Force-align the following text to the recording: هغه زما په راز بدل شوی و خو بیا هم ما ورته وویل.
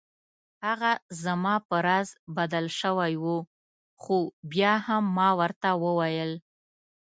هغه 0.65 0.91
زما 1.23 1.55
په 1.67 1.75
راز 1.87 2.09
بدل 2.37 2.65
شوی 2.79 3.13
و 3.23 3.25
خو 4.01 4.17
بیا 4.51 4.73
هم 4.85 5.03
ما 5.17 5.29
ورته 5.39 5.69
وویل. 5.83 6.31